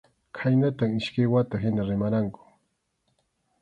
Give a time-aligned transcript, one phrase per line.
[0.37, 2.43] Khaynatam iskay wata hina rimarqanku.